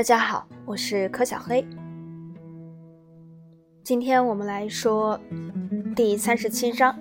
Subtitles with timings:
[0.00, 1.62] 大家好，我是柯小黑。
[3.84, 5.20] 今天我们来说
[5.94, 6.98] 第三十七章：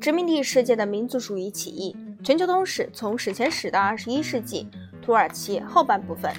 [0.00, 4.68] 殖民地世界的民族主义起义——全球通史从史前史到二十一世纪
[5.00, 6.32] 土耳其后半部分。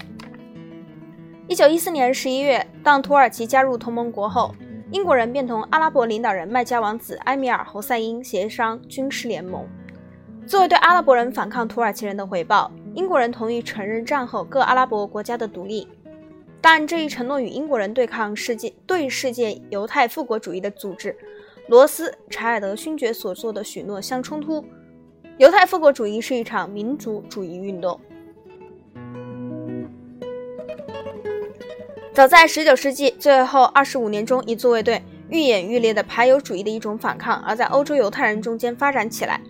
[1.47, 4.54] 一九一四年十一月，当土耳其加入同盟国后，
[4.92, 9.65] 英国人便同阿拉伯领导人麦加王子埃米尔侯赛因协商军事联盟，
[10.46, 12.70] 作为对阿拉伯人反抗土耳其人的回报。
[12.96, 15.88] 英国人同意承认战后各阿拉伯国家的独立，
[16.61, 21.16] 但这一承诺与英国人对抗世界对世界犹太复国主义的组织
[21.68, 24.64] 罗斯柴尔德勋爵所做的许诺相冲突。
[25.38, 28.00] 犹太复国主义是一场民族主义运动。
[32.14, 39.41] 早在19世纪最后25年中，已作为对愈演愈烈的排犹主义的一种反抗，而在欧洲犹太人中间发展起来。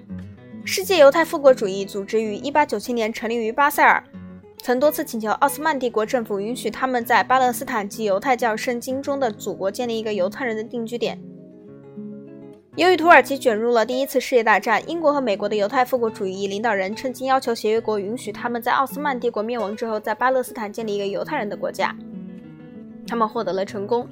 [0.66, 4.02] 世界犹太复国主义组织于1897年成立于巴塞尔，
[4.60, 11.20] 曾多次请求奥斯曼帝国政府允许他们在巴勒斯坦及犹太教圣经中的祖国建立一个犹太人的定居点。
[12.78, 21.94] 由于土耳其卷入了第一次世界大战，英国和美国的犹太复国主义领导人趁机要求协约国允许他们在奥斯曼帝国灭亡之后，在巴勒斯坦建立一个犹太人的国家。
[23.06, 24.08] 他们获得了成功。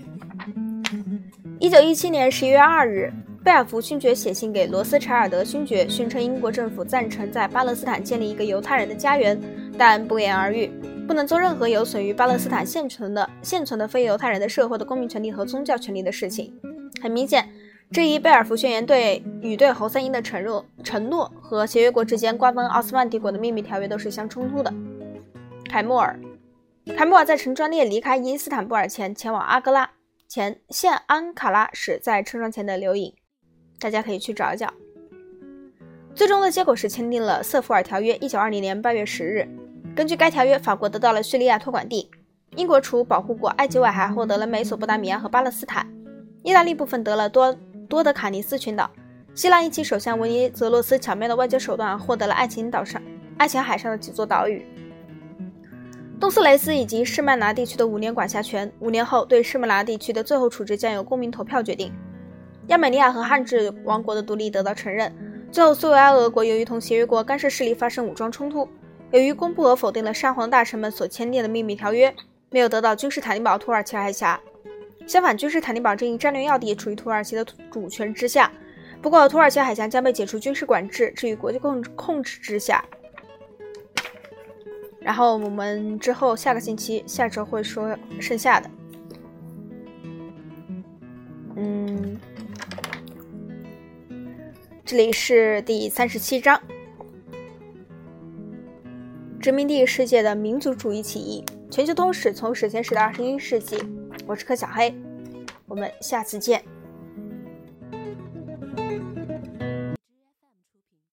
[1.62, 3.14] 1917年11月2日。
[3.44, 9.39] 贝尔福勋爵写信给罗斯柴尔德勋爵，宣称英国政府赞成在巴勒斯坦建立一个犹太人的家园，
[9.80, 10.72] 但不言而喻，
[11.08, 16.53] 不能做任何有损于巴勒斯坦现存的现存的非犹太人的社会的公民权利和宗教权利的事情。
[17.02, 17.50] 很明显，
[17.92, 24.72] 这一贝尔福宣言对与对侯赛因的承诺承诺和协约国之间瓜分奥斯曼帝国的秘密条约都是相冲突的。
[25.67, 26.19] 凯莫尔，
[26.95, 29.89] 凯莫尔在乘专列离开伊斯坦布尔前，前往阿格拉
[30.28, 33.12] 前现安卡拉时，在车窗前的留影。
[33.82, 34.72] 大家可以去找一找。
[36.14, 38.14] 最终的结果是签订了《瑟福尔条约》。
[38.22, 39.48] 一九二零年八月十日，
[39.96, 42.08] 根据该条约，法国得到了叙利亚托管地；
[42.56, 45.84] 英国除保护国埃及外，还获得了美索不达米亚和巴勒斯坦；
[46.44, 47.58] 意大利部分得了多
[47.90, 48.86] 多德卡尼斯群岛；
[49.34, 53.02] 希腊一级首相维尼泽洛斯巧妙的外交手段获得了爱琴岛上、
[53.38, 54.63] 爱琴海上的几座岛屿。
[56.19, 61.92] 东斯雷斯以及士曼拿地区的五年管辖权，五年后对士曼拿地区的最后处置将由公民投票决定。
[62.68, 65.14] 亚美尼亚和汉治王国的独立得到承认。
[65.52, 68.68] 最后，苏维埃俄国由于同协约国干涉势力发生武装冲突，
[69.12, 72.16] 由于公布和否定了沙皇大臣们所签订的秘密条约，
[72.50, 74.40] 没有得到君士坦丁堡土耳其海峡。
[75.06, 78.50] 相反，君士坦丁堡这一战略要地处于土耳其的主权之下。
[79.02, 82.86] 不过，土耳其海峡将被解除军事管制，置于国际控控制之下。
[85.02, 88.70] 然后，我们之后下个星期下周会说剩下的。
[91.58, 92.18] 嗯。
[94.84, 96.59] 这里是第三十七章：
[99.40, 101.46] 殖民地世界的民族主义起义。
[101.69, 103.78] 全球通史从史前史到二十一世纪。
[104.25, 104.94] 我是柯小黑，
[105.68, 106.64] 我们下次见。